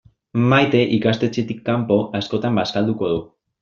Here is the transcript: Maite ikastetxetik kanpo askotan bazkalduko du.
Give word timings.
Maite 0.53 0.81
ikastetxetik 0.97 1.63
kanpo 1.71 2.01
askotan 2.23 2.63
bazkalduko 2.65 3.17
du. 3.17 3.27